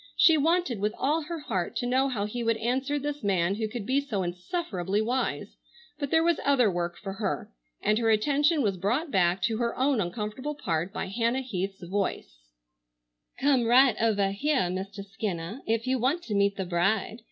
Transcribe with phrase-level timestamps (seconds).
[0.17, 3.67] She wanted with all her heart to know how he would answer this man who
[3.67, 5.57] could be so insufferably wise,
[5.99, 7.51] but there was other work for her,
[7.83, 12.47] and her attention was brought back to her own uncomfortable part by Hannah Heath's voice:
[13.39, 17.19] "Come right ovah heah, Mistah Skinnah, if you want to meet the bride.